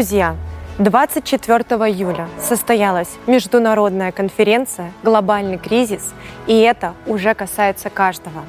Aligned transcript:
Друзья, 0.00 0.34
24 0.78 1.58
июля 1.90 2.26
состоялась 2.40 3.10
международная 3.26 4.12
конференция 4.12 4.94
«Глобальный 5.02 5.58
кризис», 5.58 6.14
и 6.46 6.58
это 6.58 6.94
уже 7.06 7.34
касается 7.34 7.90
каждого. 7.90 8.44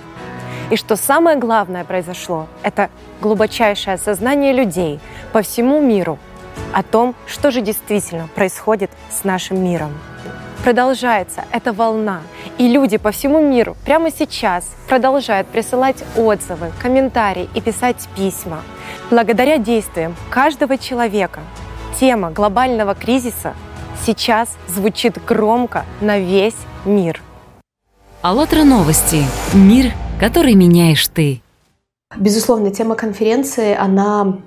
И 0.70 0.78
что 0.78 0.96
самое 0.96 1.38
главное 1.38 1.84
произошло, 1.84 2.48
это 2.64 2.90
глубочайшее 3.20 3.96
осознание 3.96 4.54
людей 4.54 5.02
по 5.34 5.42
всему 5.42 5.82
миру 5.82 6.20
о 6.72 6.84
том, 6.84 7.16
что 7.28 7.52
же 7.52 7.60
действительно 7.60 8.30
происходит 8.34 8.90
с 9.10 9.26
нашим 9.26 9.62
миром. 9.62 9.92
Продолжается 10.64 11.46
эта 11.52 11.74
волна, 11.74 12.22
и 12.58 12.68
люди 12.68 12.98
по 12.98 13.12
всему 13.12 13.42
миру 13.42 13.76
прямо 13.86 14.12
сейчас 14.12 14.70
продолжают 14.88 15.48
присылать 15.48 16.04
отзывы, 16.16 16.72
комментарии 16.82 17.50
и 17.56 17.62
писать 17.62 18.08
письма– 18.16 18.62
Благодаря 19.12 19.58
действиям 19.58 20.16
каждого 20.30 20.78
человека 20.78 21.42
тема 22.00 22.32
глобального 22.32 22.96
кризиса 22.96 23.54
сейчас 24.06 24.56
звучит 24.70 25.18
громко 25.26 25.86
на 26.00 26.18
весь 26.18 26.56
мир. 26.86 27.22
АЛЛАТРА 28.22 28.64
новости. 28.64 29.24
Мир, 29.54 29.92
который 30.18 30.54
меняешь 30.54 31.06
ты. 31.10 31.42
Безусловно, 32.16 32.72
тема 32.72 32.96
конференции, 32.96 33.76
она 33.76 34.38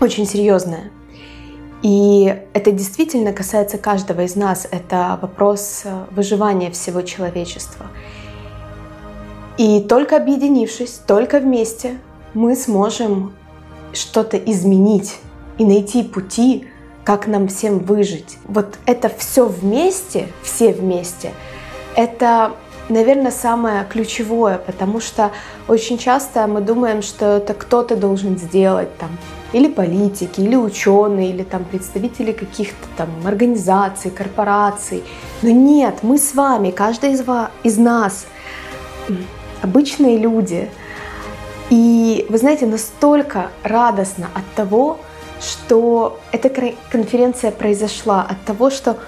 очень 0.00 0.26
серьезная. 0.26 0.90
И 1.82 2.42
это 2.54 2.72
действительно 2.72 3.32
касается 3.32 3.78
каждого 3.78 4.22
из 4.22 4.34
нас. 4.36 4.66
Это 4.70 5.18
вопрос 5.22 5.84
выживания 6.10 6.70
всего 6.70 7.02
человечества. 7.02 7.86
И 9.58 9.80
только 9.80 10.16
объединившись, 10.16 11.00
только 11.06 11.40
вместе 11.40 11.98
мы 12.34 12.54
сможем 12.56 13.34
что-то 13.92 14.36
изменить 14.36 15.18
и 15.58 15.64
найти 15.64 16.02
пути, 16.02 16.68
как 17.04 17.26
нам 17.26 17.48
всем 17.48 17.78
выжить. 17.78 18.38
Вот 18.44 18.78
это 18.86 19.08
все 19.08 19.46
вместе, 19.46 20.28
все 20.42 20.72
вместе, 20.72 21.32
это, 21.96 22.52
наверное, 22.88 23.32
самое 23.32 23.84
ключевое, 23.88 24.58
потому 24.58 25.00
что 25.00 25.32
очень 25.66 25.98
часто 25.98 26.46
мы 26.46 26.60
думаем, 26.60 27.02
что 27.02 27.38
это 27.38 27.54
кто-то 27.54 27.96
должен 27.96 28.38
сделать 28.38 28.96
там, 28.98 29.10
или 29.52 29.68
политики, 29.68 30.40
или 30.40 30.56
ученые, 30.56 31.30
или 31.30 31.42
там 31.42 31.64
представители 31.64 32.32
каких-то 32.32 32.86
там 32.96 33.08
организаций, 33.24 34.10
корпораций. 34.10 35.02
Но 35.42 35.50
нет, 35.50 36.02
мы 36.02 36.18
с 36.18 36.34
вами, 36.34 36.70
каждый 36.70 37.12
из, 37.12 37.22
вас, 37.22 37.50
из 37.62 37.78
нас, 37.78 38.26
обычные 39.62 40.18
люди, 40.18 40.68
и 41.70 42.26
вы 42.28 42.38
знаете, 42.38 42.66
настолько 42.66 43.50
радостно 43.62 44.28
от 44.34 44.44
того, 44.54 44.98
что 45.40 46.18
эта 46.32 46.50
конференция 46.90 47.50
произошла, 47.50 48.22
от 48.22 48.42
того, 48.44 48.70
что 48.70 48.98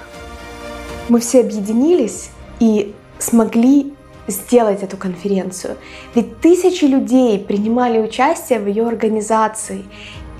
мы 1.08 1.20
все 1.20 1.40
объединились 1.40 2.30
и 2.60 2.94
смогли 3.18 3.94
сделать 4.28 4.82
эту 4.82 4.96
конференцию. 4.96 5.76
Ведь 6.14 6.40
тысячи 6.40 6.84
людей 6.84 7.38
принимали 7.38 7.98
участие 7.98 8.60
в 8.60 8.66
ее 8.66 8.86
организации. 8.86 9.84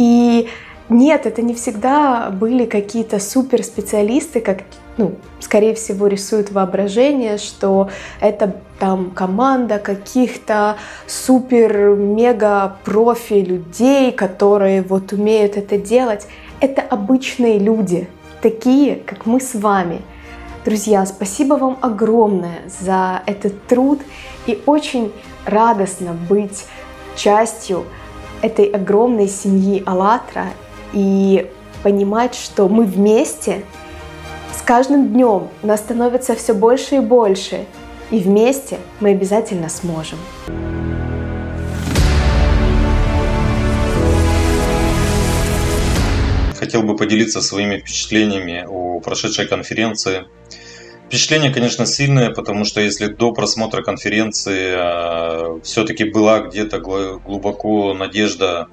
И 0.00 0.48
нет, 0.88 1.26
это 1.26 1.42
не 1.42 1.52
всегда 1.52 2.30
были 2.30 2.64
какие-то 2.64 3.20
суперспециалисты, 3.20 4.40
как 4.40 4.62
ну, 4.96 5.16
скорее 5.40 5.74
всего, 5.74 6.06
рисует 6.06 6.52
воображение, 6.52 7.36
что 7.36 7.90
это 8.20 8.56
там 8.78 9.10
команда 9.10 9.78
каких-то 9.78 10.78
супер-мега-профи 11.06 13.34
людей, 13.34 14.10
которые 14.10 14.80
вот 14.80 15.12
умеют 15.12 15.58
это 15.58 15.76
делать. 15.76 16.26
Это 16.60 16.80
обычные 16.80 17.58
люди, 17.58 18.08
такие, 18.40 18.96
как 18.96 19.26
мы 19.26 19.38
с 19.40 19.54
вами. 19.54 20.00
Друзья, 20.64 21.04
спасибо 21.04 21.54
вам 21.54 21.76
огромное 21.82 22.62
за 22.80 23.22
этот 23.26 23.66
труд 23.66 24.00
и 24.46 24.62
очень 24.64 25.12
радостно 25.44 26.16
быть 26.28 26.64
частью 27.16 27.84
этой 28.42 28.66
огромной 28.66 29.28
семьи 29.28 29.82
АЛЛАТРА 29.86 30.46
и 30.92 31.50
понимать, 31.82 32.34
что 32.34 32.68
мы 32.68 32.84
вместе— 32.84 33.62
с 34.60 34.62
каждым 34.62 35.08
днем 35.08 35.48
нас 35.62 35.80
становится 35.80 36.34
все 36.34 36.52
больше 36.52 36.96
и 36.96 37.00
больше, 37.00 37.64
и 38.10 38.18
вместе 38.18 38.78
мы 39.00 39.10
обязательно 39.10 39.68
сможем. 39.68 40.18
Хотел 46.58 46.82
бы 46.82 46.94
поделиться 46.94 47.40
своими 47.40 47.78
впечатлениями 47.78 48.66
о 48.68 49.00
прошедшей 49.00 49.46
конференции. 49.46 50.26
Впечатление, 51.10 51.52
конечно, 51.52 51.86
сильное, 51.86 52.30
потому 52.30 52.64
что 52.64 52.80
если 52.80 53.08
до 53.08 53.32
просмотра 53.32 53.82
конференции 53.82 54.74
э, 54.76 55.60
все-таки 55.64 56.04
была 56.04 56.38
где-то 56.38 56.78
глубоко 56.78 57.94
надежда 57.94 58.68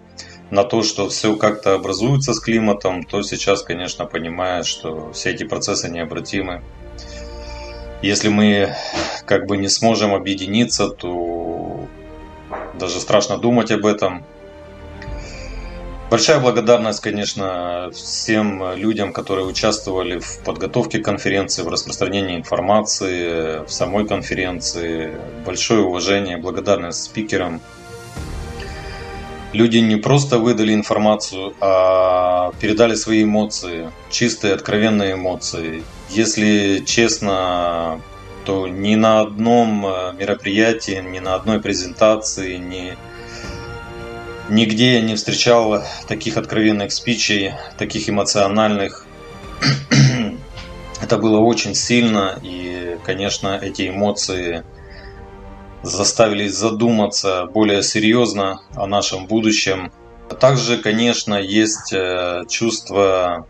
на 0.51 0.63
то, 0.63 0.83
что 0.83 1.09
все 1.09 1.35
как-то 1.35 1.73
образуется 1.73 2.35
с 2.35 2.39
климатом, 2.39 3.03
то 3.03 3.23
сейчас, 3.23 3.63
конечно, 3.63 4.05
понимает, 4.05 4.67
что 4.67 5.11
все 5.13 5.31
эти 5.31 5.45
процессы 5.45 5.89
необратимы. 5.89 6.61
Если 8.03 8.29
мы 8.29 8.75
как 9.25 9.47
бы 9.47 9.57
не 9.57 9.67
сможем 9.67 10.13
объединиться, 10.13 10.89
то 10.89 11.87
даже 12.79 12.99
страшно 12.99 13.39
думать 13.39 13.71
об 13.71 13.83
этом. 13.83 14.23
Большая 16.09 16.39
благодарность, 16.39 17.01
конечно, 17.01 17.89
всем 17.93 18.75
людям, 18.75 19.11
которые 19.11 19.45
участвовали 19.45 20.19
в 20.19 20.39
подготовке 20.39 20.99
конференции, 20.99 21.63
в 21.63 21.67
распространении 21.67 22.37
информации, 22.37 23.65
в 23.65 23.69
самой 23.69 24.07
конференции. 24.07 25.11
Большое 25.45 25.81
уважение, 25.81 26.37
благодарность 26.37 27.03
спикерам– 27.03 27.61
люди 29.53 29.77
не 29.77 29.95
просто 29.95 30.39
выдали 30.39 30.73
информацию, 30.73 31.53
а 31.59 32.51
передали 32.59 32.95
свои 32.95 33.23
эмоции, 33.23 33.91
чистые, 34.09 34.53
откровенные 34.53 35.13
эмоции. 35.13 35.83
Если 36.09 36.83
честно, 36.85 38.01
то 38.45 38.67
ни 38.67 38.95
на 38.95 39.21
одном 39.21 39.85
э, 39.85 40.13
мероприятии, 40.13 41.03
ни 41.03 41.19
на 41.19 41.35
одной 41.35 41.59
презентации, 41.59 42.57
ни, 42.57 42.97
нигде 44.49 44.95
я 44.95 45.01
не 45.01 45.15
встречал 45.15 45.83
таких 46.07 46.37
откровенных 46.37 46.91
спичей, 46.91 47.53
таких 47.77 48.09
эмоциональных. 48.09 49.05
Это 51.01 51.17
было 51.17 51.39
очень 51.39 51.75
сильно, 51.75 52.39
и, 52.41 52.97
конечно, 53.03 53.59
эти 53.61 53.89
эмоции– 53.89 54.63
заставили 55.83 56.47
задуматься 56.47 57.45
более 57.45 57.83
серьезно 57.83 58.61
о 58.75 58.87
нашем 58.87 59.27
будущем. 59.27 59.91
Также, 60.39 60.77
конечно, 60.77 61.35
есть 61.35 61.93
э, 61.93 62.43
чувство, 62.49 63.47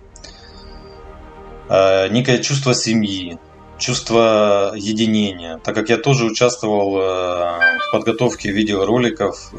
э, 1.70 2.08
некое 2.10 2.38
чувство 2.40 2.74
семьи, 2.74 3.40
чувство 3.80 4.74
единения. 4.76 5.60
Так 5.64 5.76
как 5.76 5.90
я 5.90 5.98
тоже 5.98 6.26
участвовал 6.26 6.98
э, 6.98 7.02
в 7.02 7.92
подготовке 7.92 8.52
видеороликов 8.52 9.52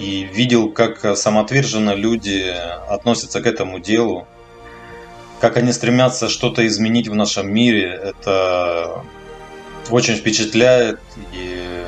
и 0.00 0.24
видел, 0.24 0.72
как 0.72 1.16
самоотверженно 1.16 1.94
люди 1.94 2.52
относятся 2.88 3.40
к 3.42 3.46
этому 3.46 3.78
делу, 3.78 4.26
как 5.40 5.56
они 5.56 5.72
стремятся 5.72 6.28
что-то 6.28 6.66
изменить 6.66 7.08
в 7.08 7.14
нашем 7.14 7.52
мире, 7.52 8.00
это 8.02 9.04
очень 9.90 10.14
впечатляет 10.14 11.00
и 11.32 11.84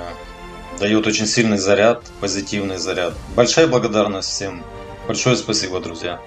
дает 0.79 1.07
очень 1.07 1.27
сильный 1.27 1.59
заряд, 1.59 2.03
позитивный 2.21 2.77
заряд. 2.77 3.15
Большая 3.35 3.67
благодарность 3.67 4.29
всем. 4.29 4.63
Большое 5.09 5.37
спасибо, 5.37 5.81
друзья. 5.81 6.21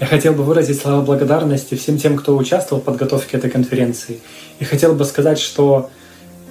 Я 0.00 0.06
хотел 0.06 0.32
бы 0.32 0.42
выразить 0.42 0.80
слова 0.80 1.02
благодарности 1.02 1.74
всем 1.74 1.98
тем, 1.98 2.16
кто 2.16 2.36
участвовал 2.36 2.80
в 2.80 2.84
подготовке 2.84 3.36
этой 3.36 3.50
конференции. 3.50 4.20
И 4.58 4.64
хотел 4.64 4.94
бы 4.94 5.04
сказать, 5.04 5.38
что 5.38 5.90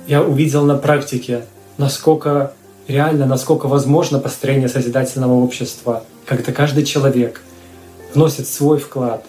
я 0.08 0.24
увидел 0.24 0.66
на 0.66 0.76
практике, 0.78 1.46
насколько 1.78 2.54
реально, 2.88 3.26
насколько 3.26 3.68
возможно 3.68 4.20
построение 4.20 4.70
созидательного 4.70 5.34
общества, 5.34 6.04
когда 6.26 6.52
каждый 6.52 6.86
человек– 6.86 7.42
вносит 8.14 8.48
свой 8.48 8.80
вклад, 8.80 9.26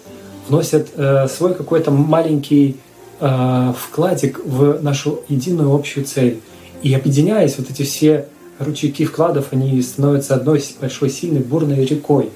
вносит 0.49 0.89
э, 0.97 1.29
свой 1.29 1.55
какой-то 1.55 1.91
маленький 1.91 2.77
э, 3.21 3.73
вкладик 3.77 4.41
в 4.45 4.83
нашу 4.83 5.23
единую 5.29 5.75
общую 5.75 6.05
цель. 6.07 6.41
И 6.83 6.93
объединяясь, 6.95 7.59
вот 7.59 7.71
эти 7.71 7.83
все 7.83 8.27
ручейки 8.59 9.05
вкладов, 9.05 9.49
они 9.53 9.81
становятся 9.83 10.35
одной 10.35 10.65
большой 10.81 11.11
сильной 11.11 11.41
бурной 11.41 11.85
рекой, 11.85 12.31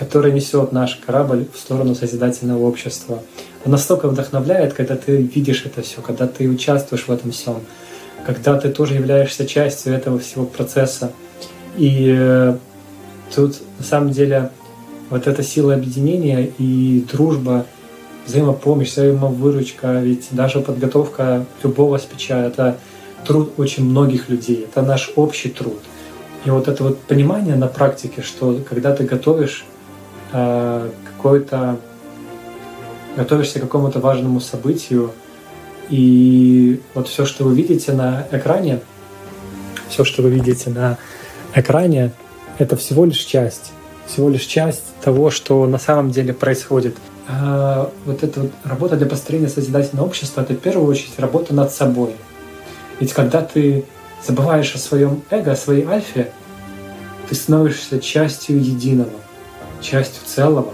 которая 0.00 0.32
несет 0.32 0.72
наш 0.72 0.96
корабль 0.96 1.44
в 1.54 1.58
сторону 1.58 1.94
созидательного 1.94 2.64
общества. 2.64 3.22
Она 3.66 3.72
настолько 3.72 4.08
вдохновляет, 4.08 4.72
когда 4.72 4.96
ты 4.96 5.18
видишь 5.18 5.66
это 5.66 5.82
все, 5.82 6.00
когда 6.00 6.26
ты 6.26 6.48
участвуешь 6.48 7.06
в 7.06 7.12
этом 7.12 7.32
всем. 7.32 7.60
когда 8.26 8.58
ты 8.58 8.70
тоже 8.70 8.94
являешься 8.94 9.46
частью 9.46 9.94
этого 9.94 10.18
всего 10.18 10.44
процесса. 10.46 11.12
И 11.76 12.14
э, 12.18 12.56
тут 13.34 13.56
на 13.78 13.84
самом 13.84 14.10
деле 14.10 14.50
вот 15.10 15.26
эта 15.26 15.42
сила 15.42 15.74
объединения 15.74 16.50
и 16.58 17.04
дружба, 17.12 17.66
взаимопомощь, 18.26 18.92
взаимовыручка, 18.92 20.00
ведь 20.00 20.28
даже 20.30 20.60
подготовка 20.60 21.44
любого 21.62 21.98
спича— 21.98 22.46
это 22.46 22.78
труд 23.26 23.52
очень 23.58 23.84
многих 23.84 24.28
людей, 24.30 24.66
это 24.70 24.82
наш 24.82 25.12
общий 25.16 25.50
труд. 25.50 25.80
И 26.44 26.50
вот 26.50 26.68
это 26.68 26.84
вот 26.84 26.98
понимание 27.00 27.56
на 27.56 27.66
практике, 27.66 28.22
что 28.22 28.58
когда 28.68 28.94
ты 28.94 29.04
готовишь 29.04 29.64
э, 30.32 30.90
какой-то, 31.04 31.78
готовишься 33.16 33.58
к 33.58 33.62
какому-то 33.62 34.00
важному 34.00 34.40
событию, 34.40 35.12
и 35.88 36.80
вот 36.94 37.08
все, 37.08 37.26
что 37.26 37.44
вы 37.44 37.54
видите 37.54 37.92
на 37.92 38.26
экране, 38.30 38.80
все, 39.88 40.04
что 40.04 40.22
вы 40.22 40.30
видите 40.30 40.70
на 40.70 40.98
экране, 41.54 42.12
это 42.58 42.76
всего 42.76 43.04
лишь 43.04 43.18
часть, 43.18 43.72
всего 44.06 44.28
лишь 44.28 44.44
часть 44.44 44.84
того, 45.02 45.30
что 45.30 45.66
на 45.66 45.78
самом 45.78 46.10
деле 46.10 46.32
происходит. 46.32 46.96
А 47.28 47.90
вот 48.06 48.22
эта 48.22 48.40
вот 48.40 48.52
работа 48.64 48.96
для 48.96 49.06
построения 49.06 49.48
созидательного 49.48 50.06
общества— 50.06 50.40
это 50.42 50.54
в 50.54 50.58
первую 50.58 50.88
очередь 50.88 51.18
работа 51.18 51.54
над 51.54 51.72
собой. 51.72 52.14
Ведь 52.98 53.12
когда 53.12 53.40
ты 53.42 53.84
забываешь 54.26 54.74
о 54.74 54.78
своем 54.78 55.22
эго, 55.30 55.52
о 55.52 55.56
своей 55.56 55.86
альфе, 55.86 56.32
ты 57.28 57.34
становишься 57.34 58.00
частью 58.00 58.60
единого, 58.60 59.10
частью 59.80 60.22
целого. 60.26 60.72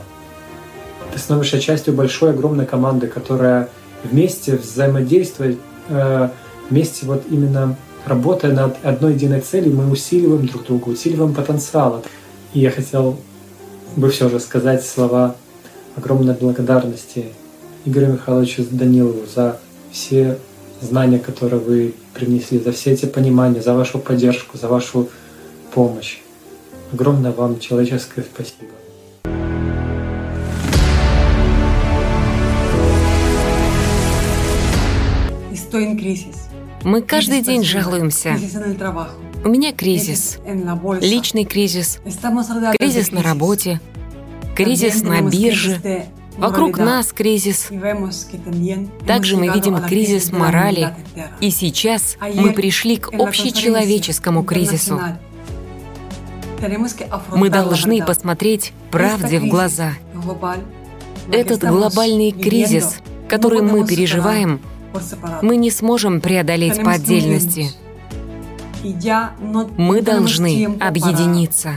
Ты 1.12 1.18
становишься 1.18 1.60
частью 1.60 1.94
большой, 1.94 2.30
огромной 2.30 2.66
команды, 2.66 3.06
которая 3.06 3.68
вместе 4.04 4.56
взаимодействовать, 4.56 5.58
э, 5.88 6.28
вместе 6.68 7.06
вот 7.06 7.24
именно 7.30 7.76
работая 8.04 8.52
над 8.52 8.76
одной 8.84 9.14
единой 9.14 9.40
целью, 9.40 9.74
мы 9.74 9.90
усиливаем 9.90 10.46
друг 10.46 10.64
друга, 10.64 10.88
усиливаем 10.90 11.34
потенциал. 11.34 12.02
И 12.54 12.60
я 12.60 12.70
хотел 12.70 13.18
бы 13.96 14.10
все 14.10 14.28
же 14.28 14.40
сказать 14.40 14.84
слова 14.84 15.36
огромной 15.96 16.34
благодарности 16.34 17.26
Игорю 17.84 18.14
Михайловичу 18.14 18.64
Данилову 18.70 19.26
за 19.26 19.58
все 19.90 20.38
знания, 20.80 21.18
которые 21.18 21.60
вы 21.60 21.94
принесли, 22.14 22.58
за 22.58 22.72
все 22.72 22.92
эти 22.92 23.06
понимания, 23.06 23.62
за 23.62 23.74
вашу 23.74 23.98
поддержку, 23.98 24.58
за 24.58 24.68
вашу 24.68 25.08
помощь. 25.72 26.18
Огромное 26.92 27.32
вам 27.32 27.58
человеческое 27.58 28.22
спасибо. 28.22 28.85
Мы 36.82 37.02
каждый 37.02 37.42
день 37.42 37.64
жалуемся. 37.64 38.38
У 39.44 39.48
меня 39.48 39.72
кризис, 39.72 40.38
личный 41.00 41.44
кризис, 41.44 42.00
кризис 42.78 43.12
на 43.12 43.22
работе, 43.22 43.80
кризис 44.54 45.02
на 45.02 45.20
бирже, 45.20 46.06
вокруг 46.36 46.78
нас 46.78 47.12
кризис. 47.12 47.68
Также 49.06 49.36
мы 49.36 49.48
видим 49.48 49.78
кризис 49.82 50.32
морали, 50.32 50.94
и 51.40 51.50
сейчас 51.50 52.16
мы 52.20 52.52
пришли 52.52 52.96
к 52.96 53.12
общечеловеческому 53.12 54.44
кризису. 54.44 55.00
Мы 57.34 57.50
должны 57.50 58.04
посмотреть 58.04 58.72
правде 58.90 59.40
в 59.40 59.46
глаза. 59.46 59.92
Этот 61.30 61.64
глобальный 61.64 62.30
кризис, 62.30 62.96
который 63.28 63.62
мы 63.62 63.86
переживаем, 63.86 64.60
мы 65.42 65.56
не 65.56 65.70
сможем 65.70 66.20
преодолеть 66.20 66.82
по 66.82 66.92
отдельности. 66.92 67.70
Мы 69.76 70.02
должны 70.02 70.76
объединиться. 70.80 71.74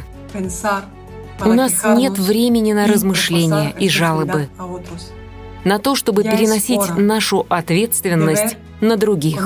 У 1.41 1.53
нас 1.53 1.73
нет 1.95 2.17
времени 2.17 2.73
на 2.73 2.87
размышления 2.87 3.73
и 3.79 3.89
жалобы, 3.89 4.49
на 5.63 5.79
то, 5.79 5.95
чтобы 5.95 6.23
переносить 6.23 6.97
нашу 6.97 7.45
ответственность 7.49 8.57
на 8.81 8.97
других. 8.97 9.41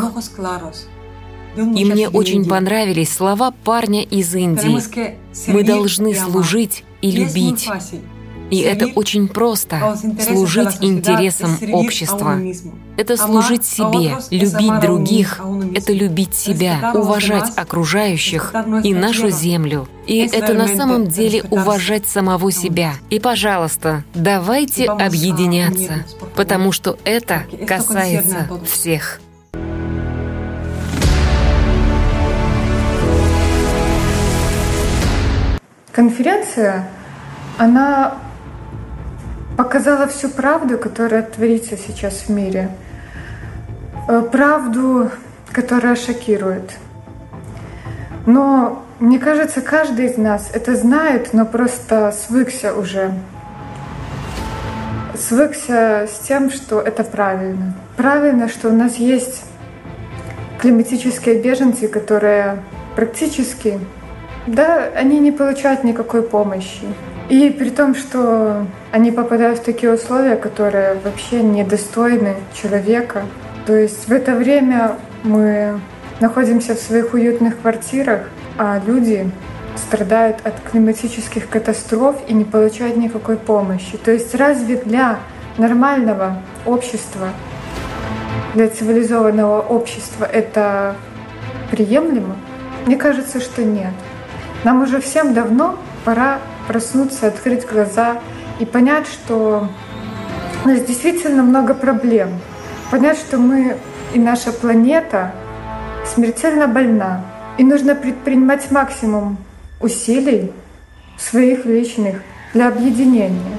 И 1.55 1.85
мне 1.85 2.09
очень 2.09 2.45
понравились 2.45 3.13
слова 3.13 3.53
парня 3.63 4.03
из 4.03 4.33
Индии. 4.33 4.79
Мы 5.51 5.63
должны 5.63 6.15
служить 6.15 6.83
и 7.01 7.11
любить. 7.11 7.69
И 8.53 8.59
это 8.59 8.85
очень 8.93 9.27
просто— 9.27 9.97
служить 10.19 10.77
интересам 10.81 11.57
общества. 11.71 12.39
Это 12.97 13.17
служить 13.17 13.65
себе, 13.65 14.17
любить 14.29 14.79
других, 14.79 15.41
это 15.73 15.91
любить 15.91 16.35
себя, 16.35 16.91
уважать 16.93 17.51
окружающих 17.55 18.53
и 18.83 18.93
нашу 18.93 19.31
землю. 19.31 19.87
И 20.05 20.19
это 20.19 20.53
на 20.53 20.67
самом 20.67 21.07
деле 21.07 21.43
уважать 21.49 22.07
самого 22.07 22.51
себя. 22.51 22.93
И, 23.09 23.19
пожалуйста, 23.19 24.03
давайте 24.13 24.85
объединяться, 24.85 26.05
потому 26.35 26.71
что 26.71 26.99
это 27.05 27.45
касается 27.67 28.47
всех. 28.67 29.19
Конференция, 35.91 36.87
она 37.57 38.17
показала 39.57 40.07
всю 40.07 40.29
правду, 40.29 40.77
которая 40.77 41.23
творится 41.23 41.77
сейчас 41.77 42.23
в 42.27 42.29
мире. 42.29 42.69
Э, 44.07 44.21
правду, 44.21 45.11
которая 45.51 45.95
шокирует. 45.95 46.77
Но 48.25 48.83
мне 48.99 49.19
кажется, 49.19 49.61
каждый 49.61 50.07
из 50.07 50.17
нас 50.17 50.49
это 50.53 50.75
знает, 50.75 51.33
но 51.33 51.45
просто 51.45 52.11
свыкся 52.11 52.73
уже. 52.73 53.13
Свыкся 55.15 56.07
с 56.11 56.19
тем, 56.27 56.49
что 56.49 56.81
это 56.81 57.03
правильно. 57.03 57.75
Правильно, 57.95 58.49
что 58.49 58.69
у 58.69 58.73
нас 58.73 58.95
есть 58.95 59.43
климатические 60.59 61.41
беженцы, 61.41 61.87
которые 61.87 62.63
практически, 62.95 63.79
да, 64.47 64.89
они 64.95 65.19
не 65.19 65.31
получают 65.31 65.83
никакой 65.83 66.23
помощи. 66.23 66.85
И 67.29 67.49
при 67.49 67.69
том, 67.69 67.95
что 67.95 68.65
они 68.91 69.11
попадают 69.11 69.59
в 69.59 69.63
такие 69.63 69.93
условия, 69.93 70.35
которые 70.35 70.95
вообще 71.03 71.41
недостойны 71.41 72.35
человека. 72.53 73.23
То 73.65 73.75
есть 73.75 74.07
в 74.07 74.11
это 74.11 74.35
время 74.35 74.97
мы 75.23 75.79
находимся 76.19 76.75
в 76.75 76.79
своих 76.79 77.13
уютных 77.13 77.61
квартирах, 77.61 78.29
а 78.57 78.79
люди 78.85 79.31
страдают 79.77 80.37
от 80.43 80.59
климатических 80.59 81.49
катастроф 81.49 82.17
и 82.27 82.33
не 82.33 82.43
получают 82.43 82.97
никакой 82.97 83.37
помощи. 83.37 83.97
То 83.97 84.11
есть 84.11 84.35
разве 84.35 84.77
для 84.77 85.19
нормального 85.57 86.37
общества, 86.65 87.29
для 88.53 88.67
цивилизованного 88.67 89.61
общества 89.61 90.25
это 90.25 90.95
приемлемо? 91.71 92.35
Мне 92.85 92.97
кажется, 92.97 93.39
что 93.39 93.63
нет. 93.63 93.93
Нам 94.63 94.83
уже 94.83 94.99
всем 94.99 95.33
давно 95.33 95.79
пора 96.05 96.39
проснуться, 96.67 97.27
открыть 97.27 97.65
глаза 97.65 98.17
и 98.59 98.65
понять, 98.65 99.07
что 99.07 99.69
у 100.63 100.67
нас 100.67 100.81
действительно 100.81 101.43
много 101.43 101.73
проблем. 101.73 102.29
Понять, 102.91 103.17
что 103.17 103.37
мы 103.37 103.77
и 104.13 104.19
наша 104.19 104.51
планета 104.51 105.33
смертельно 106.05 106.67
больна. 106.67 107.25
И 107.57 107.63
нужно 107.63 107.95
предпринимать 107.95 108.71
максимум 108.71 109.37
усилий 109.79 110.51
своих 111.17 111.65
личных 111.65 112.21
для 112.53 112.67
объединения. 112.67 113.57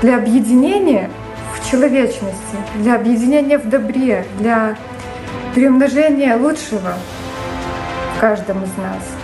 Для 0.00 0.16
объединения 0.16 1.10
в 1.54 1.70
человечности, 1.70 2.56
для 2.76 2.96
объединения 2.96 3.58
в 3.58 3.68
добре, 3.68 4.24
для 4.38 4.76
приумножения 5.54 6.36
лучшего 6.36 6.94
в 8.16 8.20
каждом 8.20 8.64
из 8.64 8.76
нас 8.78 9.21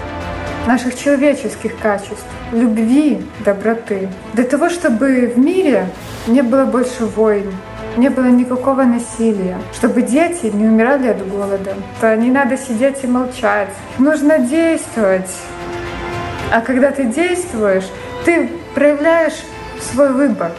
наших 0.68 0.98
человеческих 0.98 1.78
качеств, 1.78 2.26
любви, 2.52 3.24
доброты. 3.42 4.08
Для 4.34 4.44
того, 4.44 4.68
чтобы 4.68 5.32
в 5.34 5.38
мире 5.38 5.86
не 6.26 6.42
было 6.42 6.66
больше 6.66 7.06
войн, 7.06 7.50
не 7.96 8.10
было 8.10 8.26
никакого 8.26 8.82
насилия, 8.82 9.56
чтобы 9.72 10.02
дети 10.02 10.46
не 10.52 10.66
умирали 10.66 11.08
от 11.08 11.26
голода. 11.26 11.74
То 12.02 12.14
не 12.16 12.30
надо 12.30 12.58
сидеть 12.58 13.02
и 13.02 13.06
молчать. 13.06 13.70
Нужно 13.98 14.38
действовать. 14.40 15.30
А 16.52 16.60
когда 16.60 16.90
ты 16.90 17.04
действуешь, 17.04 17.88
ты 18.26 18.50
проявляешь 18.74 19.40
свой 19.80 20.12
выбор. 20.12 20.52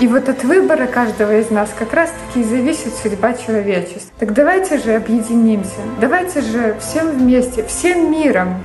И 0.00 0.06
вот 0.06 0.28
от 0.28 0.44
выбора 0.44 0.86
каждого 0.86 1.38
из 1.38 1.50
нас 1.50 1.70
как 1.78 1.94
раз-таки 1.94 2.40
и 2.40 2.44
зависит 2.44 2.92
судьба 3.02 3.32
человечества. 3.32 4.12
Так 4.18 4.34
давайте 4.34 4.78
же 4.78 4.96
объединимся, 4.96 5.80
давайте 6.00 6.42
же 6.42 6.76
всем 6.80 7.08
вместе, 7.10 7.64
всем 7.64 8.10
миром 8.10 8.60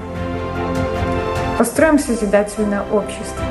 построим 1.57 1.99
созидательное 1.99 2.83
общество. 2.91 3.43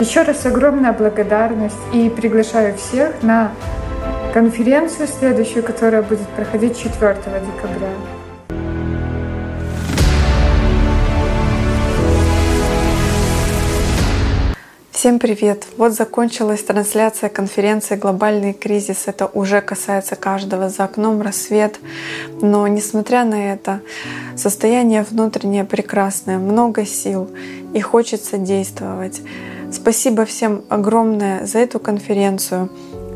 Еще 0.00 0.22
раз 0.22 0.44
огромная 0.46 0.92
благодарность 0.92 1.76
и 1.92 2.08
приглашаю 2.08 2.76
всех 2.76 3.22
на 3.22 3.52
конференцию 4.32 5.08
следующую, 5.08 5.62
которая 5.64 6.02
будет 6.02 6.28
проходить 6.28 6.78
4 6.78 7.16
декабря. 7.16 8.17
Всем 14.98 15.20
привет! 15.20 15.64
Вот 15.76 15.92
закончилась 15.92 16.64
трансляция 16.64 17.28
конференции 17.28 17.94
«Глобальный 17.94 18.52
кризис». 18.52 19.04
Это 19.06 19.26
уже 19.26 19.60
касается 19.60 20.16
каждого. 20.16 20.68
За 20.70 20.86
окном 20.86 21.22
рассвет. 21.22 21.78
Но 22.42 22.66
несмотря 22.66 23.22
на 23.22 23.52
это, 23.52 23.80
состояние 24.34 25.06
внутреннее 25.08 25.62
прекрасное, 25.62 26.38
много 26.38 26.84
сил 26.84 27.30
и 27.74 27.80
хочется 27.80 28.38
действовать. 28.38 29.22
Спасибо 29.70 30.24
всем 30.24 30.64
огромное 30.68 31.46
за 31.46 31.60
эту 31.60 31.78
конференцию. 31.78 32.68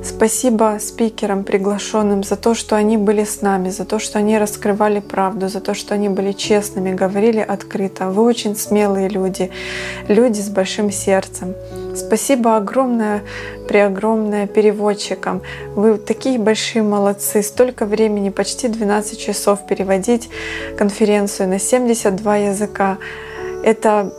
Спасибо 0.05 0.79
спикерам, 0.81 1.45
приглашенным 1.45 2.25
за 2.25 2.35
то, 2.35 2.55
что 2.55 2.75
они 2.75 2.97
были 2.97 3.23
с 3.23 3.41
нами, 3.41 3.71
за 3.71 3.85
то, 3.85 4.01
что 4.01 4.19
они 4.19 4.37
раскрывали 4.37 4.99
правду, 4.99 5.49
за 5.49 5.61
то, 5.61 5.75
что 5.75 5.95
они 5.95 6.09
были 6.09 6.33
честными, 6.33 6.93
говорили 6.93 7.39
открыто. 7.39 8.11
Вы 8.11 8.25
очень 8.25 8.57
смелые 8.57 9.09
люди, 9.09 9.53
люди 10.09 10.41
с 10.41 10.49
большим 10.49 10.91
сердцем. 10.91 11.55
Спасибо 11.95 12.57
огромное, 12.57 13.23
преогромное 13.69 14.49
переводчикам. 14.49 15.41
Вы 15.77 15.99
такие 15.99 16.37
большие 16.37 16.83
молодцы. 16.83 17.41
Столько 17.41 17.87
времени, 17.87 18.31
почти 18.31 18.67
12 18.67 19.21
часов 19.21 19.67
переводить 19.69 20.29
конференцию 20.77 21.49
на 21.49 21.61
72 21.61 22.37
языка. 22.37 22.99
Это 23.63 24.13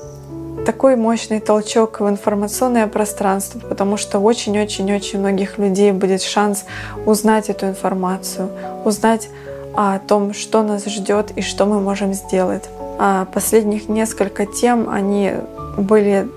такой 0.66 0.96
мощный 0.96 1.40
толчок 1.40 2.00
в 2.00 2.08
информационное 2.08 2.88
пространство, 2.88 3.60
потому 3.60 3.98
что 3.98 4.20
очень-очень-очень 4.20 5.20
многих 5.20 5.58
людей 5.58 5.92
будет 5.92 6.22
шанс 6.22 6.66
узнать 7.06 7.50
эту 7.50 7.68
информацию, 7.68 8.50
узнать 8.86 9.30
о 9.76 10.00
том, 10.00 10.34
что 10.34 10.64
нас 10.64 10.86
ждет 10.86 11.32
и 11.36 11.42
что 11.42 11.66
мы 11.66 11.80
можем 11.80 12.14
сделать. 12.14 12.64
А 13.00 13.26
последних 13.26 13.90
несколько 13.90 14.46
тем, 14.46 14.90
они 14.90 15.34
были 15.78 16.28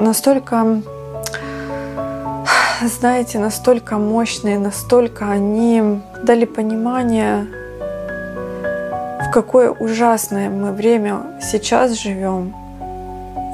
настолько, 0.00 0.82
знаете, 2.82 3.38
настолько 3.38 3.98
мощные, 3.98 4.58
настолько 4.58 5.30
они 5.30 6.00
дали 6.22 6.46
понимание, 6.46 7.46
в 9.20 9.30
какое 9.30 9.70
ужасное 9.70 10.48
мы 10.48 10.72
время 10.72 11.38
сейчас 11.42 11.92
живем, 11.92 12.54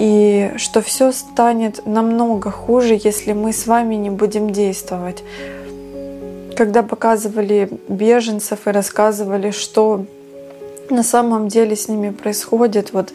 и 0.01 0.53
что 0.57 0.81
все 0.81 1.13
станет 1.13 1.87
намного 1.87 2.51
хуже, 2.51 2.99
если 2.99 3.35
мы 3.35 3.53
с 3.53 3.67
вами 3.67 3.97
не 3.97 4.09
будем 4.09 4.49
действовать. 4.51 5.23
Когда 6.57 6.83
показывали 6.83 7.69
беженцев 7.87 8.67
и 8.67 8.71
рассказывали, 8.71 9.51
что 9.51 10.07
на 10.89 11.03
самом 11.03 11.49
деле 11.49 11.77
с 11.77 11.87
ними 11.87 12.11
происходит, 12.11 12.95
вот 12.95 13.13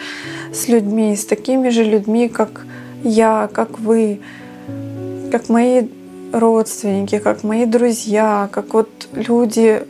с 0.53 0.67
людьми, 0.67 1.15
с 1.15 1.25
такими 1.25 1.69
же 1.69 1.83
людьми, 1.83 2.29
как 2.29 2.67
я, 3.03 3.49
как 3.51 3.79
вы, 3.79 4.21
как 5.31 5.49
мои 5.49 5.87
родственники, 6.31 7.17
как 7.17 7.43
мои 7.43 7.65
друзья, 7.65 8.47
как 8.51 8.75
вот 8.75 8.89
люди 9.11 9.81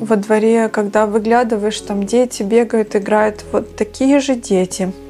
во 0.00 0.14
дворе, 0.14 0.68
когда 0.68 1.06
выглядываешь, 1.06 1.80
там 1.80 2.06
дети 2.06 2.44
бегают, 2.44 2.94
играют, 2.94 3.44
вот 3.50 3.74
такие 3.74 4.20
же 4.20 4.36
дети— 4.36 4.92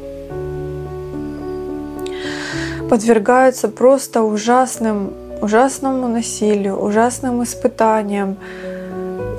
подвергаются 2.89 3.69
просто 3.69 4.23
ужасным, 4.23 5.13
ужасному 5.41 6.09
насилию, 6.09 6.81
ужасным 6.81 7.43
испытаниям. 7.43 8.37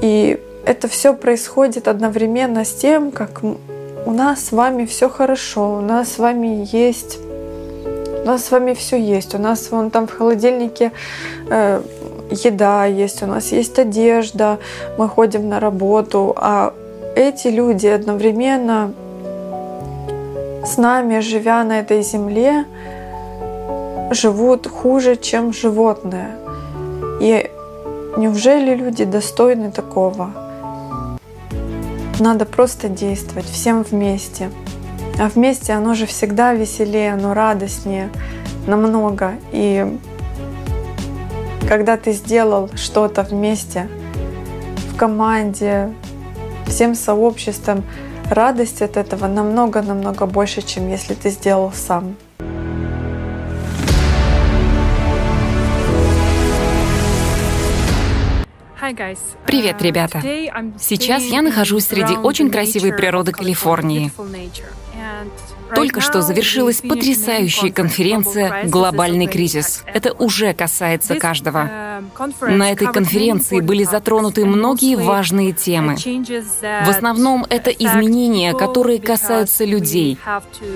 И 0.02 0.40
это 0.66 0.88
все 0.88 1.14
происходит 1.14 1.88
одновременно 1.88 2.66
с 2.66 2.74
тем, 2.74 3.12
как 3.12 3.42
у 3.44 4.12
нас 4.12 4.46
с 4.46 4.52
вами 4.52 4.86
все 4.86 5.10
хорошо, 5.10 5.78
у 5.78 5.82
нас 5.82 6.14
с 6.14 6.18
вами 6.18 6.68
есть, 6.72 7.20
у 8.24 8.26
нас 8.26 8.46
с 8.46 8.52
вами 8.52 8.74
все 8.74 8.98
есть, 8.98 9.34
у 9.36 9.38
нас 9.38 9.72
вон 9.72 9.92
там 9.92 10.08
в 10.08 10.12
холодильнике 10.12 10.92
э, 11.50 11.82
еда 12.30 12.86
есть, 12.86 13.24
у 13.24 13.26
нас 13.26 13.52
есть 13.52 13.80
одежда, 13.80 14.60
мы 14.98 15.08
ходим 15.08 15.50
на 15.50 15.60
работу, 15.60 16.34
а 16.38 16.74
эти 17.16 17.48
люди 17.48 17.88
одновременно 17.88 18.94
с 20.66 20.78
нами, 20.78 21.20
живя 21.20 21.64
на 21.64 21.80
этой 21.80 22.02
земле, 22.02 22.66
живут 24.12 24.68
хуже, 24.68 25.16
чем 25.16 25.54
животные. 25.54 26.36
И 27.22 27.50
неужели 28.18 28.76
люди 28.76 29.06
достойны 29.06 29.72
такого? 29.72 30.32
Надо 32.20 32.46
просто 32.46 32.90
действовать 32.90 33.46
всем 33.46 33.84
вместе. 33.84 34.50
А 35.20 35.30
вместе 35.30 35.74
оно 35.74 35.94
же 35.94 36.06
всегда 36.06 36.54
веселее, 36.54 37.14
оно 37.14 37.34
радостнее 37.34 38.10
намного. 38.68 39.34
И 39.52 39.98
когда 41.68 41.98
ты 41.98 42.12
сделал 42.14 42.70
что-то 42.76 43.24
вместе, 43.24 43.88
в 44.90 44.96
команде, 44.96 45.92
всем 46.68 46.96
сообществом, 46.96 47.84
радость 48.30 48.82
от 48.82 48.98
этого 48.98 49.28
намного-намного 49.28 50.26
больше, 50.26 50.62
чем 50.62 50.90
если 50.90 51.14
ты 51.14 51.30
сделал 51.30 51.72
сам. 51.74 52.16
Привет, 59.46 59.82
ребята! 59.82 60.22
Сейчас 60.80 61.24
я 61.24 61.42
нахожусь 61.42 61.86
среди 61.86 62.16
очень 62.16 62.50
красивой 62.50 62.94
природы 62.94 63.32
Калифорнии. 63.32 64.12
Только 65.76 66.00
что 66.02 66.22
завершилась 66.22 66.82
потрясающая 66.82 67.72
конференция 67.72 68.66
«Глобальный 68.66 69.28
кризис». 69.28 69.84
Это 69.86 70.14
уже 70.14 70.54
касается 70.54 71.16
каждого. 71.16 71.70
На 72.42 72.72
этой 72.72 72.92
конференции 72.92 73.60
были 73.60 73.84
затронуты 73.84 74.46
многие 74.46 74.96
важные 74.96 75.52
темы. 75.52 75.96
В 75.98 76.90
основном 76.90 77.46
это 77.50 77.70
изменения, 77.72 78.54
которые 78.54 79.00
касаются 79.00 79.66
людей, 79.66 80.18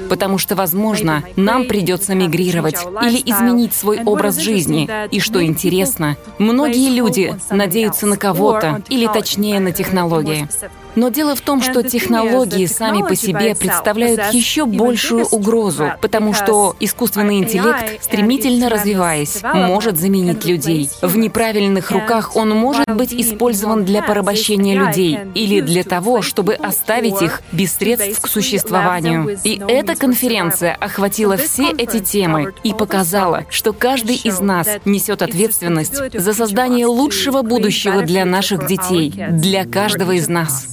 потому 0.09 0.37
что, 0.37 0.55
возможно, 0.55 1.23
нам 1.35 1.65
придется 1.65 2.13
мигрировать 2.13 2.85
или 3.01 3.21
изменить 3.25 3.73
свой 3.73 4.03
образ 4.03 4.37
жизни. 4.37 4.89
И 5.11 5.19
что 5.19 5.43
интересно, 5.43 6.17
многие 6.37 6.89
люди 6.89 7.35
надеются 7.49 8.07
на 8.07 8.17
кого-то, 8.17 8.81
или 8.89 9.07
точнее 9.07 9.59
на 9.59 9.71
технологии. 9.71 10.47
Но 10.95 11.07
дело 11.07 11.35
в 11.35 11.41
том, 11.41 11.61
что 11.61 11.83
технологии 11.83 12.65
сами 12.65 13.01
по 13.01 13.15
себе 13.15 13.55
представляют 13.55 14.10
еще 14.31 14.65
большую 14.65 15.25
угрозу, 15.25 15.93
потому 16.01 16.33
что 16.33 16.75
искусственный 16.79 17.37
интеллект, 17.37 18.03
стремительно 18.03 18.69
развиваясь, 18.69 19.41
может 19.43 19.97
заменить 19.97 20.45
людей. 20.45 20.89
В 21.01 21.17
неправильных 21.17 21.91
руках 21.91 22.35
он 22.35 22.49
может 22.49 22.85
быть 22.87 23.13
использован 23.13 23.85
для 23.85 24.01
порабощения 24.01 24.75
людей 24.75 25.19
или 25.35 25.61
для 25.61 25.83
того, 25.83 26.21
чтобы 26.21 26.53
оставить 26.55 27.21
их 27.21 27.41
без 27.51 27.73
средств 27.73 28.21
к 28.21 28.27
существованию. 28.27 29.37
И 29.43 29.61
эта 29.67 29.95
конференция 29.95 30.75
охватила 30.75 31.37
все 31.37 31.71
эти 31.71 31.99
темы 31.99 32.53
и 32.63 32.73
показала, 32.73 33.45
что 33.49 33.73
каждый 33.73 34.15
из 34.15 34.39
нас 34.39 34.67
несет 34.85 35.21
ответственность 35.21 35.95
за 36.13 36.33
создание 36.33 36.85
лучшего 36.85 37.41
будущего 37.41 38.01
для 38.01 38.25
наших 38.25 38.67
детей, 38.67 39.13
для 39.29 39.65
каждого 39.65 40.11
из 40.11 40.27
нас. 40.27 40.67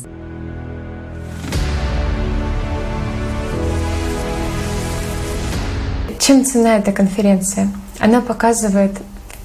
Чем 6.28 6.44
цена 6.44 6.76
эта 6.76 6.92
конференция? 6.92 7.72
Она 7.98 8.20
показывает 8.20 8.92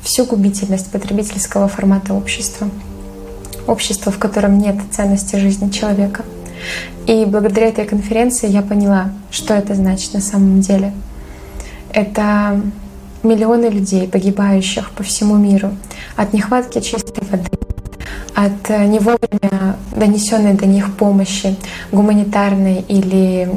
всю 0.02 0.26
губительность 0.26 0.92
потребительского 0.92 1.70
формата 1.70 2.14
общества. 2.14 2.70
Общество, 3.68 4.12
в 4.12 4.20
котором 4.20 4.60
нет 4.60 4.76
ценности 4.92 5.38
жизни 5.38 5.70
человека. 5.70 6.26
И 7.08 7.24
благодаря 7.24 7.68
этой 7.68 7.86
конференции 7.86 8.50
я 8.50 8.62
поняла, 8.62 9.14
что 9.32 9.54
это 9.54 9.76
значит 9.76 10.14
на 10.14 10.20
самом 10.20 10.60
деле. 10.60 10.92
Это 11.94 12.62
миллионы 13.24 13.68
людей, 13.68 14.06
погибающих 14.06 14.92
по 14.92 15.04
всему 15.04 15.38
миру 15.38 15.72
от 16.18 16.34
нехватки 16.34 16.82
чистой 16.82 17.26
воды, 17.32 17.63
от 18.36 18.70
э, 18.70 18.86
не 18.86 19.00
вовремя 19.00 19.78
донесенной 19.96 20.54
до 20.54 20.66
них 20.66 20.96
помощи, 20.96 21.56
гуманитарной 21.92 22.84
или 22.88 23.50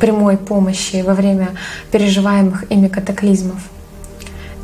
прямой 0.00 0.36
помощи 0.36 1.02
во 1.02 1.14
время 1.14 1.50
переживаемых 1.90 2.70
ими 2.70 2.88
катаклизмов. 2.88 3.60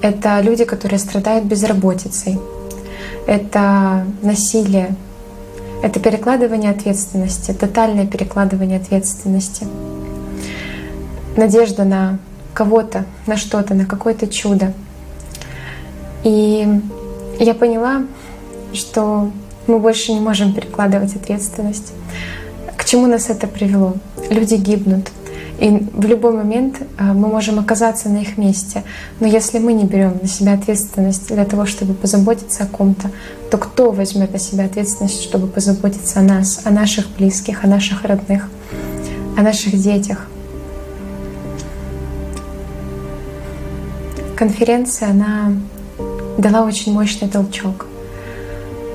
Это 0.01 0.41
люди, 0.41 0.65
которые 0.65 0.99
страдают 0.99 1.45
безработицей. 1.45 2.39
Это 3.27 4.07
насилие. 4.23 4.95
Это 5.83 6.01
перекладывание 6.01 6.71
ответственности, 6.71 7.53
тотальное 7.53 8.07
перекладывание 8.07 8.79
ответственности. 8.79 9.67
Надежда 11.37 11.85
на 11.85 12.19
кого-то, 12.53 13.05
на 13.27 13.37
что-то, 13.37 13.75
на 13.75 13.87
какое-то 13.87 14.27
чудо. 14.27 14.73
И 16.25 16.67
я 17.39 17.55
поняла, 17.55 18.03
что 18.73 19.31
мы 19.67 19.79
больше 19.79 20.13
не 20.13 20.21
можем 20.21 20.53
перекладывать 20.55 21.15
ответственность. 21.15 21.93
К 22.77 22.85
чему 22.85 23.07
нас 23.07 23.29
это 23.29 23.47
привело? 23.47 23.95
Люди 24.31 24.55
гибнут. 24.55 25.11
И 25.59 25.71
в 25.71 26.07
любой 26.07 26.33
момент 26.33 26.77
а, 26.99 27.13
мы 27.13 27.27
можем 27.27 27.59
оказаться 27.59 28.09
на 28.09 28.19
их 28.19 28.39
месте. 28.39 28.85
Но 29.19 29.27
если 29.27 29.59
мы 29.59 29.73
не 29.73 29.85
берем 29.85 30.19
на 30.23 30.29
себя 30.29 30.55
ответственность 30.55 31.29
для 31.29 31.45
того, 31.45 31.67
чтобы 31.67 31.95
позаботиться 31.95 32.63
о 32.63 32.67
ком-то, 32.67 33.11
то 33.51 33.59
кто 33.59 33.91
возьмет 33.91 34.33
на 34.33 34.39
себя 34.39 34.67
ответственность, 34.67 35.21
чтобы 35.21 35.49
позаботиться 35.49 36.21
о 36.21 36.23
нас, 36.23 36.61
о 36.65 36.71
наших 36.71 37.09
близких, 37.17 37.65
о 37.65 37.67
наших 37.67 38.05
родных, 38.05 38.49
о 39.37 39.43
наших 39.43 39.77
детях? 39.77 40.29
Конференция, 44.37 45.11
она 45.11 45.53
дала 46.39 46.63
очень 46.65 46.93
мощный 46.93 47.29
толчок. 47.29 47.88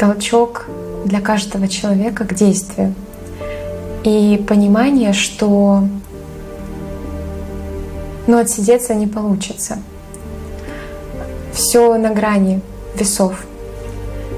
Толчок 0.04 0.66
для 1.06 1.22
каждого 1.22 1.70
человека 1.70 2.26
к 2.26 2.34
действию. 2.36 2.94
И 4.04 4.44
понимание, 4.46 5.14
что 5.14 5.88
но 8.28 8.40
отсидеться 8.40 8.96
не 8.96 9.08
получится. 9.08 9.78
Все 11.54 11.98
на 11.98 12.14
грани 12.14 12.60
весов. 13.00 13.46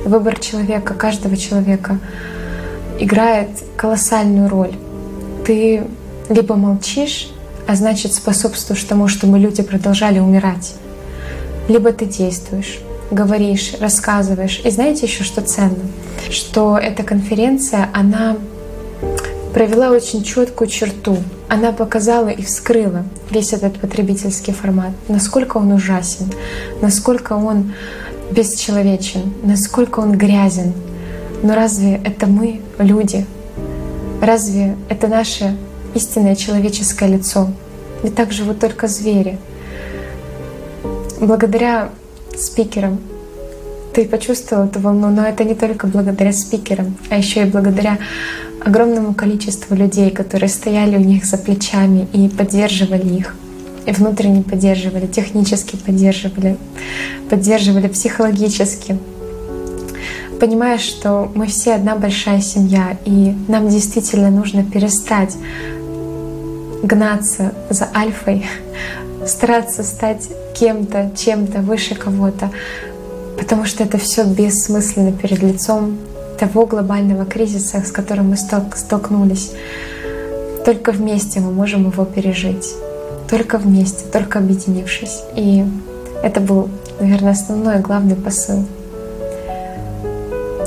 Выбор 0.05 0.37
человека, 0.37 0.93
каждого 0.93 1.35
человека 1.35 1.97
играет 2.99 3.49
колоссальную 3.75 4.47
роль. 4.47 4.75
Ты 5.47 5.87
либо 6.29 6.53
молчишь, 6.57 7.33
а 7.67 7.73
значит 7.73 8.13
способствуешь 8.13 8.83
тому, 8.83 9.07
чтобы 9.07 9.39
люди 9.39 9.63
продолжали 9.63 10.19
умирать, 10.19 10.75
либо 11.67 11.91
ты 11.91 12.05
действуешь, 12.05 12.81
говоришь, 13.11 13.75
рассказываешь. 13.79 14.61
И 14.63 14.69
знаете 14.69 15.05
еще, 15.05 15.23
что 15.23 15.41
ценно? 15.41 15.85
Что 16.29 16.77
эта 16.77 17.03
конференция, 17.03 17.89
она 17.93 18.37
провела 19.53 19.91
очень 19.91 20.23
четкую 20.23 20.67
черту. 20.67 21.17
Она 21.47 21.71
показала 21.71 22.29
и 22.29 22.41
вскрыла 22.41 23.05
весь 23.29 23.53
этот 23.53 23.79
потребительский 23.79 24.51
формат, 24.51 24.91
насколько 25.07 25.57
он 25.57 25.71
ужасен, 25.71 26.29
насколько 26.81 27.33
он 27.33 27.73
бесчеловечен, 28.31 29.33
насколько 29.43 29.99
он 29.99 30.17
грязен. 30.17 30.73
Но 31.43 31.55
разве 31.55 32.01
это 32.03 32.27
мы, 32.27 32.61
люди? 32.79 33.25
Разве 34.21 34.75
это 34.89 35.07
наше 35.07 35.55
истинное 35.93 36.35
человеческое 36.35 37.07
лицо? 37.07 37.47
Ведь 38.03 38.15
так 38.15 38.31
живут 38.31 38.59
только 38.59 38.87
звери. 38.87 39.37
Благодаря 41.21 41.91
спикерам 42.37 42.99
ты 43.95 44.05
почувствовал 44.05 44.65
эту 44.65 44.81
волну, 44.81 45.09
но 45.09 45.25
это 45.25 45.45
не 45.45 45.55
только 45.55 45.87
благодаря 45.87 46.33
спикерам, 46.33 46.97
а 47.09 47.17
еще 47.17 47.43
и 47.43 47.45
благодаря 47.45 47.97
огромному 48.59 49.13
количеству 49.13 49.73
людей, 49.73 50.11
которые 50.11 50.49
стояли 50.49 50.97
у 50.97 50.99
них 50.99 51.23
за 51.23 51.37
плечами 51.37 52.05
и 52.11 52.27
поддерживали 52.27 53.07
их, 53.07 53.35
и 53.85 53.91
внутренне 53.93 54.43
поддерживали, 54.43 55.07
технически 55.07 55.77
поддерживали, 55.77 56.57
поддерживали 57.29 57.87
психологически. 57.87 58.99
Понимаешь, 60.41 60.81
что 60.81 61.31
мы 61.33 61.47
все 61.47 61.75
одна 61.75 61.95
большая 61.95 62.41
семья, 62.41 62.97
и 63.05 63.33
нам 63.47 63.69
действительно 63.69 64.29
нужно 64.29 64.65
перестать 64.65 65.37
гнаться 66.83 67.53
за 67.69 67.87
альфой, 67.95 68.45
стараться 69.25 69.83
стать 69.83 70.29
кем-то, 70.53 71.11
чем-то 71.15 71.59
выше 71.59 71.95
кого-то, 71.95 72.51
потому 73.37 73.65
что 73.65 73.83
это 73.83 73.97
все 73.97 74.23
бессмысленно 74.23 75.11
перед 75.11 75.41
лицом 75.41 75.97
того 76.39 76.65
глобального 76.65 77.25
кризиса, 77.25 77.83
с 77.85 77.91
которым 77.91 78.29
мы 78.29 78.37
столкнулись. 78.37 79.51
Только 80.65 80.91
вместе 80.91 81.39
мы 81.39 81.51
можем 81.51 81.89
его 81.89 82.05
пережить. 82.05 82.73
Только 83.29 83.57
вместе, 83.57 84.05
только 84.11 84.39
объединившись. 84.39 85.21
И 85.35 85.65
это 86.23 86.39
был, 86.41 86.69
наверное, 86.99 87.31
основной 87.31 87.79
главный 87.79 88.15
посыл. 88.15 88.65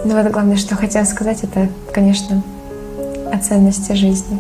Но 0.05 0.23
вот 0.23 0.31
главное, 0.33 0.57
что 0.57 0.77
хотела 0.77 1.05
сказать, 1.05 1.41
это, 1.43 1.69
конечно, 1.93 2.43
о 3.33 3.39
ценности 3.39 3.93
жизни. 3.93 4.39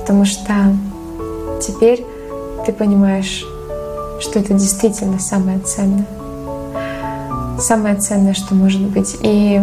Потому 0.00 0.24
что 0.24 0.76
теперь 1.60 2.04
ты 2.66 2.72
понимаешь, 2.72 3.44
что 4.20 4.38
это 4.40 4.52
действительно 4.52 5.18
самое 5.18 5.60
ценное. 5.60 6.06
Самое 7.58 7.96
ценное, 7.96 8.34
что 8.34 8.54
может 8.54 8.82
быть. 8.82 9.16
И 9.22 9.62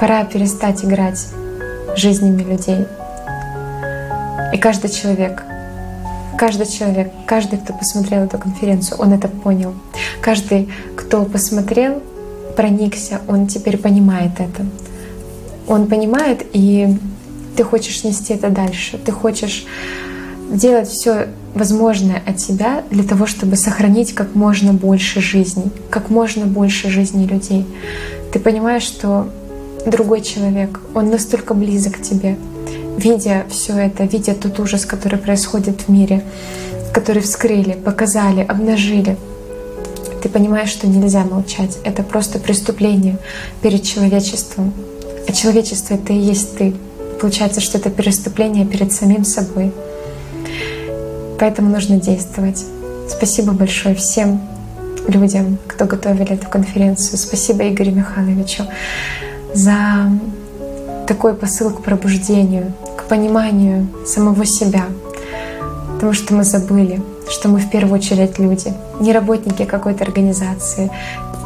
Пора 0.00 0.24
перестать 0.24 0.84
играть 0.84 1.26
жизнями 1.96 2.42
людей. 2.42 2.86
И 4.52 4.58
каждый 4.58 4.90
человек, 4.90 5.42
каждый 6.36 6.66
человек, 6.66 7.10
каждый, 7.24 7.58
кто 7.58 7.72
посмотрел 7.72 8.24
эту 8.24 8.36
конференцию, 8.36 8.98
он 8.98 9.14
это 9.14 9.28
понял. 9.28 9.74
Каждый, 10.20 10.68
кто 10.96 11.24
посмотрел, 11.24 12.02
проникся, 12.56 13.22
он 13.26 13.46
теперь 13.46 13.78
понимает 13.78 14.32
это. 14.38 14.66
Он 15.66 15.86
понимает, 15.86 16.44
и 16.52 16.98
ты 17.56 17.64
хочешь 17.64 18.04
нести 18.04 18.34
это 18.34 18.50
дальше. 18.50 18.98
Ты 18.98 19.12
хочешь 19.12 19.64
делать 20.50 20.88
все 20.88 21.28
возможное 21.56 22.22
от 22.26 22.38
себя 22.38 22.84
для 22.90 23.02
того, 23.02 23.26
чтобы 23.26 23.56
сохранить 23.56 24.14
как 24.14 24.34
можно 24.34 24.74
больше 24.74 25.20
жизней, 25.20 25.70
как 25.88 26.10
можно 26.10 26.44
больше 26.44 26.90
жизней 26.90 27.26
людей. 27.26 27.66
Ты 28.30 28.38
понимаешь, 28.38 28.82
что 28.82 29.28
другой 29.86 30.20
человек, 30.20 30.80
он 30.94 31.10
настолько 31.10 31.54
близок 31.54 31.96
к 31.96 32.02
тебе, 32.02 32.36
видя 32.98 33.46
все 33.48 33.72
это, 33.72 34.04
видя 34.04 34.34
тот 34.34 34.60
ужас, 34.60 34.84
который 34.84 35.18
происходит 35.18 35.82
в 35.82 35.88
мире, 35.88 36.22
который 36.92 37.22
вскрыли, 37.22 37.72
показали, 37.72 38.42
обнажили. 38.42 39.16
Ты 40.22 40.28
понимаешь, 40.28 40.70
что 40.70 40.86
нельзя 40.86 41.24
молчать. 41.24 41.78
Это 41.84 42.02
просто 42.02 42.38
преступление 42.38 43.18
перед 43.62 43.82
человечеством. 43.82 44.74
А 45.26 45.32
человечество— 45.32 45.94
это 45.96 46.12
и 46.12 46.18
есть 46.18 46.58
ты. 46.58 46.74
Получается, 47.20 47.62
что 47.62 47.78
это 47.78 47.88
преступление 47.88 48.66
перед 48.66 48.92
самим 48.92 49.24
собой. 49.24 49.72
Поэтому 51.38 51.70
нужно 51.70 52.00
действовать. 52.00 52.64
Спасибо 53.08 53.52
большое 53.52 53.94
всем 53.94 54.40
людям, 55.08 55.58
кто 55.66 55.84
готовили 55.84 56.32
эту 56.32 56.48
конференцию. 56.48 57.18
Спасибо 57.18 57.68
Игорю 57.68 57.92
Михайловичу 57.92 58.64
за 59.54 60.10
такой 61.06 61.34
посыл 61.34 61.70
к 61.70 61.82
пробуждению, 61.82 62.72
к 62.96 63.04
пониманию 63.04 63.88
самого 64.04 64.44
себя. 64.44 64.84
Потому 65.94 66.12
что 66.12 66.34
мы 66.34 66.44
забыли, 66.44 67.00
что 67.30 67.48
мы 67.48 67.60
в 67.60 67.70
первую 67.70 67.98
очередь 67.98 68.38
люди, 68.38 68.72
не 69.00 69.12
работники 69.12 69.64
какой-то 69.64 70.04
организации, 70.04 70.90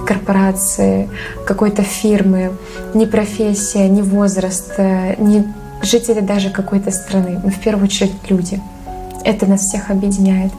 корпорации, 0.06 1.08
какой-то 1.46 1.82
фирмы, 1.82 2.52
не 2.94 3.06
профессия, 3.06 3.88
не 3.88 4.02
возраст, 4.02 4.76
не 4.78 5.44
жители 5.82 6.20
даже 6.20 6.50
какой-то 6.50 6.90
страны. 6.90 7.40
Мы 7.44 7.50
в 7.50 7.60
первую 7.60 7.84
очередь 7.84 8.12
люди. 8.28 8.60
Это 9.24 9.46
нас 9.46 9.62
всех 9.62 9.90
объединяет. 9.90 10.52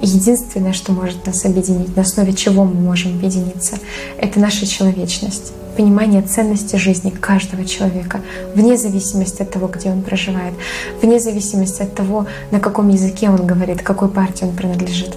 И 0.00 0.06
единственное, 0.06 0.72
что 0.72 0.92
может 0.92 1.26
нас 1.26 1.44
объединить, 1.44 1.96
на 1.96 2.02
основе 2.02 2.32
чего 2.32 2.64
мы 2.64 2.74
можем 2.74 3.14
объединиться, 3.16 3.76
это 4.18 4.40
наша 4.40 4.66
человечность 4.66 5.52
понимание 5.76 6.22
ценности 6.22 6.74
жизни 6.74 7.10
каждого 7.10 7.64
человека, 7.64 8.20
вне 8.56 8.76
зависимости 8.76 9.42
от 9.42 9.52
того, 9.52 9.68
где 9.68 9.90
он 9.90 10.02
проживает, 10.02 10.54
вне 11.00 11.20
зависимости 11.20 11.82
от 11.82 11.94
того, 11.94 12.26
на 12.50 12.58
каком 12.58 12.88
языке 12.88 13.30
он 13.30 13.46
говорит, 13.46 13.82
какой 13.82 14.08
партии 14.08 14.44
он 14.44 14.56
принадлежит, 14.56 15.16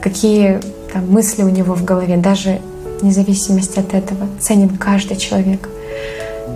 какие 0.00 0.60
там, 0.90 1.06
мысли 1.10 1.42
у 1.42 1.50
него 1.50 1.74
в 1.74 1.84
голове, 1.84 2.16
даже 2.16 2.62
вне 3.02 3.12
зависимости 3.12 3.78
от 3.78 3.92
этого 3.92 4.26
ценен 4.40 4.70
каждый 4.78 5.18
человек. 5.18 5.68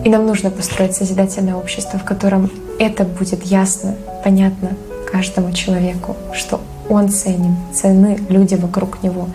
И 0.04 0.08
нам 0.08 0.26
нужно 0.26 0.50
построить 0.50 0.94
созидательное 0.94 1.54
общество, 1.54 1.98
в 1.98 2.04
котором 2.04 2.50
это 2.78 3.04
будет 3.04 3.44
ясно, 3.44 3.94
понятно 4.24 4.70
каждому 5.14 5.52
человеку, 5.52 6.16
что 6.32 6.60
он 6.88 7.08
ценен, 7.08 7.54
цены 7.72 8.18
люди 8.28 8.56
вокруг 8.56 9.04
него, 9.04 9.28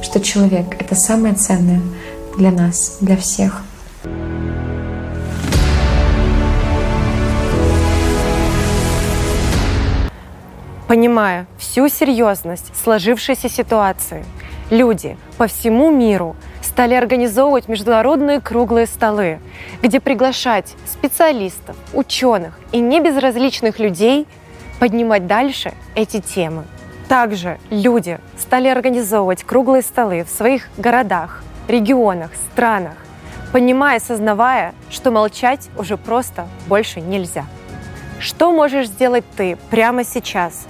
что 0.00 0.20
человек— 0.20 0.76
это 0.78 0.94
самое 0.94 1.34
ценное, 1.34 1.80
для 2.38 2.52
нас, 2.52 2.98
для 3.00 3.16
всех. 3.16 3.62
Понимая 10.86 11.46
всю 11.58 11.88
серьезность 11.88 12.70
сложившейся 12.84 13.48
ситуации, 13.48 14.24
люди 14.70 15.16
по 15.36 15.48
всему 15.48 15.90
миру 15.90 16.36
стали 16.62 16.94
организовывать 16.94 17.66
международные 17.66 18.40
круглые 18.40 18.86
столы, 18.86 19.40
где 19.82 19.98
приглашать 19.98 20.74
специалистов, 20.86 21.74
ученых 21.92 22.56
и 22.70 22.78
небезразличных 22.78 23.80
людей 23.80 24.28
поднимать 24.84 25.26
дальше 25.26 25.72
эти 25.94 26.20
темы. 26.20 26.64
Также 27.08 27.58
люди 27.70 28.18
стали 28.36 28.68
организовывать 28.68 29.42
круглые 29.42 29.80
столы 29.80 30.24
в 30.24 30.28
своих 30.28 30.68
городах, 30.76 31.42
регионах, 31.68 32.32
странах, 32.52 32.92
понимая, 33.50 33.96
осознавая, 33.96 34.74
что 34.90 35.10
молчать 35.10 35.70
уже 35.78 35.96
просто 35.96 36.46
больше 36.66 37.00
нельзя. 37.00 37.46
Что 38.20 38.52
можешь 38.52 38.88
сделать 38.88 39.24
ты 39.38 39.56
прямо 39.70 40.04
сейчас? 40.04 40.66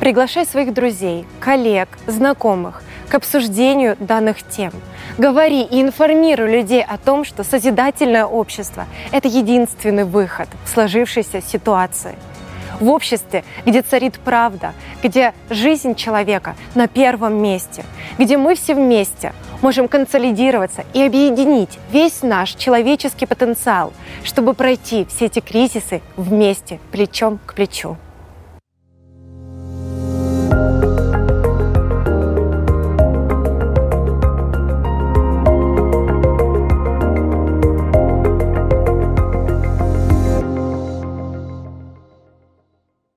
Приглашай 0.00 0.46
своих 0.46 0.72
друзей, 0.72 1.26
коллег, 1.38 1.90
знакомых 2.06 2.82
к 3.10 3.14
обсуждению 3.16 3.98
данных 4.00 4.38
тем. 4.48 4.72
Говори 5.18 5.60
и 5.60 5.82
информируй 5.82 6.50
людей 6.50 6.82
о 6.82 6.96
том, 6.96 7.22
что 7.22 7.44
созидательное 7.44 8.24
общество– 8.24 8.86
это 9.12 9.28
единственный 9.28 10.04
выход 10.04 10.48
в 10.64 10.70
сложившейся 10.70 11.42
ситуации. 11.42 12.16
В 12.80 12.90
обществе, 12.90 13.44
где 13.66 13.82
царит 13.82 14.18
правда, 14.24 14.72
где 15.02 15.34
жизнь 15.50 15.94
человека 15.94 16.54
на 16.74 16.86
первом 16.86 17.42
месте, 17.42 17.84
где 18.18 18.36
мы 18.36 18.54
все 18.54 18.74
вместе 18.74 19.32
можем 19.62 19.88
консолидироваться 19.88 20.84
и 20.94 21.02
объединить 21.02 21.78
весь 21.90 22.22
наш 22.22 22.54
человеческий 22.54 23.26
потенциал, 23.26 23.92
чтобы 24.22 24.54
пройти 24.54 25.06
все 25.06 25.26
эти 25.26 25.40
кризисы 25.40 26.00
вместе, 26.16 26.78
плечом 26.92 27.38
к 27.44 27.54
плечу. 27.54 27.96